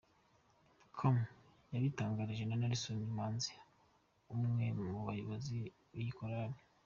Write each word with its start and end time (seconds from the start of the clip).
com 0.97 1.17
yabitangarijwe 1.73 2.45
na 2.47 2.55
Nelson 2.59 2.99
Manzi 3.15 3.53
umwe 4.35 4.65
mu 4.77 4.99
bayobozi 5.07 5.57
b’iyi 5.93 6.13
Korali. 6.17 6.59